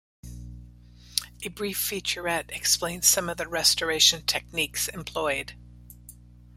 [1.43, 5.53] A brief featurette explains some of the restoration techniques employed.